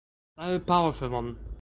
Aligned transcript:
O 0.39 0.57
Powerful 0.59 1.09
One! 1.11 1.37